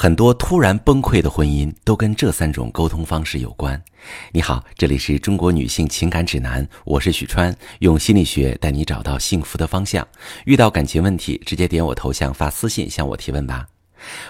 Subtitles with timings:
[0.00, 3.82] 很多突然崩溃的婚姻都跟这三种沟通方式有关。
[4.30, 10.06] 你好，这里是中国女性情感指南，我是许川，用心理学带你找到幸福的方向。
[10.44, 13.66] 遇到感情问题，直接点我头像发私信向我提问吧。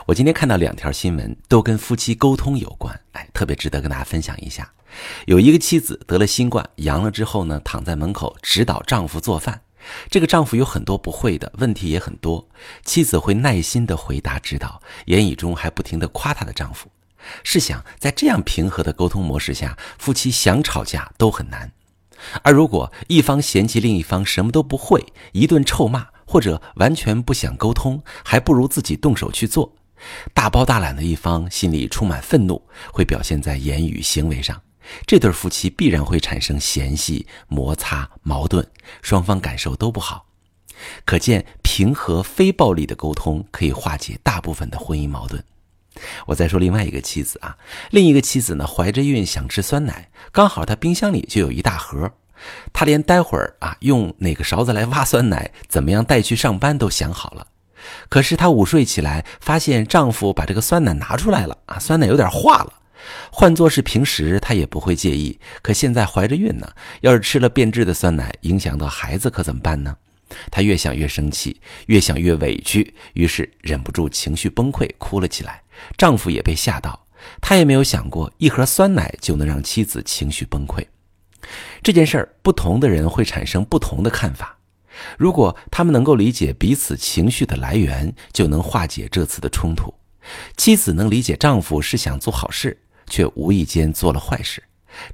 [0.07, 4.73] 我今天看到两条新闻，都跟夫妻沟通有关，哎，特别值得跟大家分享一下。
[5.27, 9.61] 有一个妻子得了新冠，阳了之后呢，躺在门口指导丈夫做饭。
[10.11, 12.49] 这个丈夫有很多不会的问题也很多，
[12.85, 16.89] 妻子会耐心的回答指导，言语中还不停的夸她的丈夫。
[17.43, 21.73] 试想，在这样平和的沟通模式下，夫妻想吵架都很难。
[22.43, 29.75] 而如果一方嫌弃另一方什么都不会，一顿臭骂，或者完全不想沟通，还不如自己动手去做。
[30.33, 32.63] 大包大揽的一方心里充满愤怒，
[32.93, 34.61] 会表现在言语行为上。
[35.07, 38.67] 这对夫妻必然会产生嫌隙、摩擦、矛盾，
[39.03, 40.27] 双方感受都不好。
[41.05, 45.43] 可见，平和非暴力的沟通可以化解大部分的婚姻矛盾。
[46.27, 47.59] 我再说另外一个妻子啊，
[47.91, 52.13] 另一个妻子呢，怀着孕想吃酸奶，刚好她冰箱里就有一大盒，
[52.73, 57.49] 她连待会儿啊用哪个勺子来挖酸奶，怎么样带去上班都想好了。
[58.09, 62.73] 可是她午睡起来，发现丈夫把这个酸奶拿出来了啊，酸奶有点化了。
[63.31, 65.39] 换作是平时，她也不会介意。
[65.63, 69.97] 可现在怀着孕呢，要是吃了变质的酸奶，影响到孩子，可怎么办呢？
[70.51, 75.63] 她越想越生气，越想越委屈，于是忍不住情绪崩溃，哭了起来。
[75.97, 77.07] 丈夫也被吓到，
[77.41, 80.85] 他也没有想过一盒酸奶就能让妻子情绪崩溃。
[81.83, 84.59] 这件事儿，不同的人会产生不同的看法。
[85.17, 89.95] 如果他们能够理解彼此情绪的来源，就能化解这次的冲突。
[90.57, 92.77] 妻子能理解丈夫是想做好事。
[93.09, 94.63] 却无意间做了坏事，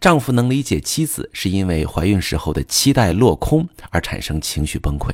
[0.00, 5.12] 丈夫能理解妻子是因为怀孕时候的期待落空而产生情绪崩溃。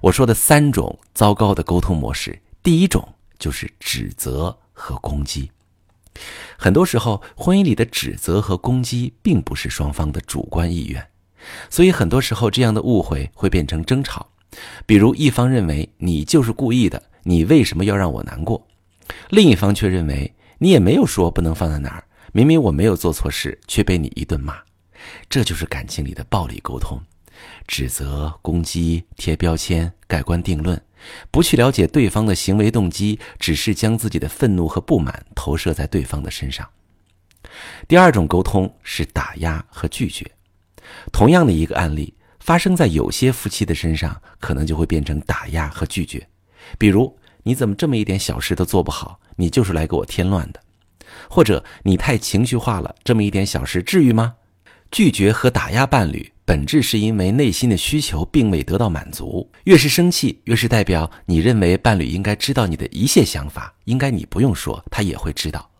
[0.00, 3.06] 我说的三种糟糕的沟通模式，第一种
[3.38, 5.50] 就是指责和攻击。
[6.56, 11.04] 很多时候，婚姻里的指责和攻击并不是双方的主观意愿，
[11.70, 14.28] 所以很多时候这样的误会会变成争吵。
[14.86, 18.66] 比如，一方认为你就是故意的，你为什么要让我难过？
[19.30, 20.34] 另一方却认为。
[20.58, 24.58] 你也没有说不能放在哪儿，明明我没有做错事，却被你一顿骂，
[25.28, 27.00] 这就是感情里的暴力沟通，
[27.66, 30.80] 指责、攻击、贴标签、盖棺定论，
[31.30, 36.68] 不去了解对方的行为动机，只是将自己的愤怒和不满投射在对方的身上。
[37.86, 40.28] 第二种沟通是打压和拒绝，
[41.12, 46.26] 同样的一个案例发生在有些夫妻的身上，可能就会变成打压和拒绝，
[46.76, 47.16] 比如
[47.48, 49.18] 你怎么这么一点小事都做不好？
[49.36, 50.60] 你就是来给我添乱的，
[51.30, 54.34] 或者你太情绪化了，这么一点小事至于吗？
[54.90, 59.50] 拒绝和打压伴侣，本质是因为内心的需求并未得到满足。
[59.64, 65.70] 越是生气，越是代表你认为伴侣应该知道你的一切想法，应该你不用说，他也会知道。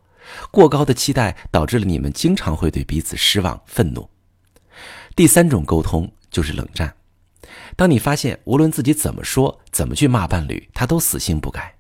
[0.51, 4.09] 过高的期待导致了你们经常会对彼此失望、愤怒。
[5.15, 6.95] 第三种沟通就是冷战。
[7.77, 11.75] 当你发现无论自己怎么说、怎么去骂伴侣，他都死性不改。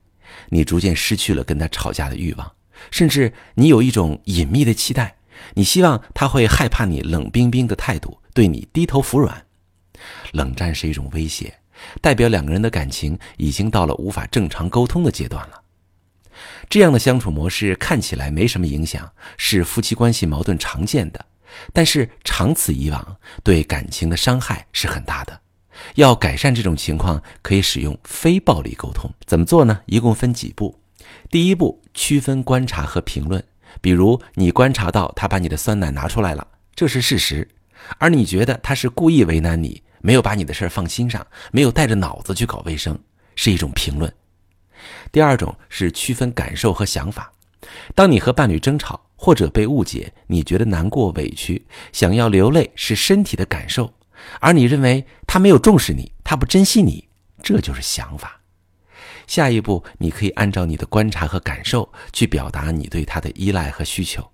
[0.50, 2.52] 你逐渐失去了跟他吵架的欲望，
[2.91, 5.16] 甚至你有一种隐秘的期待，
[5.54, 9.47] 你希望他会害怕你冷冰冰的态度，对你低头服软。
[10.32, 11.52] 冷战是一种威胁，
[12.00, 15.62] 代表两个人的感情已经到了无法正常沟通的阶段了。
[16.68, 21.26] 这样的相处模式看起来没什么影响，是夫妻关系矛盾常见的，
[21.72, 25.41] 但是长此以往，对感情的伤害是很大的。
[25.94, 29.11] 要改善这种情况，可以使用非暴力沟通。
[29.27, 29.81] 怎么做呢？
[29.87, 30.78] 一共分几步。
[31.31, 33.43] 第一步，区分观察和评论。
[33.81, 37.47] 比如，你观察到他把你的酸奶拿出来了，这是事实，
[37.99, 42.99] 而你觉得他是故意为难你，没有把你的事儿放心上，没有带着脑子去搞卫生，
[43.37, 44.12] 是一种评论。
[45.12, 47.33] 第二种是区分感受和想法。
[47.95, 53.93] 当你和伴侣争吵或者被误解，你觉得难过、委屈，想要流泪是身体的感受。
[54.40, 57.08] 而你认为他没有重视你，他不珍惜你，
[57.42, 58.40] 这就是想法。
[59.26, 64.30] 下一步，你可以按照你的观察和感受去表达你对他的依赖和需求，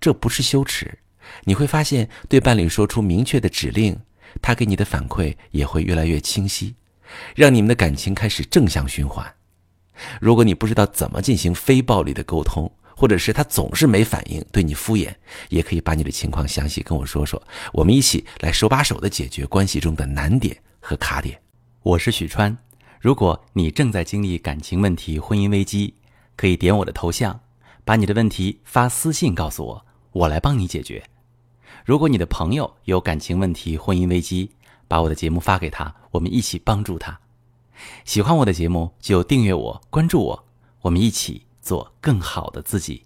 [0.00, 0.98] 这不是羞耻。
[1.44, 3.98] 你会发现，对伴侣说出明确的指令，
[4.40, 6.74] 他给你的反馈也会越来越清晰，
[7.36, 9.32] 让你们的感情开始正向循环。
[10.20, 12.70] 如果你不知道怎么进行非暴力的沟通，
[13.02, 15.12] 或者是他总是没反应，对你敷衍，
[15.48, 21.36] 也可以把你的情况详细跟我说说，我们一起来手把手的解决关系中的难点和卡点。
[21.82, 22.56] 我是许川，
[23.00, 25.92] 如果你正在经历感情问题、婚姻危机，
[26.36, 27.40] 可以点我的头像，
[27.84, 31.02] 把你的问题发私信告诉我，我来帮你解决。
[31.84, 34.48] 如果你的朋友有感情问题、婚姻危机，
[34.86, 37.18] 把我的节目发给他，我们一起帮助他。
[38.04, 40.44] 喜欢我的节目就订阅我、关注我，
[40.82, 41.44] 我们一起。
[41.62, 43.04] 做更好的自己。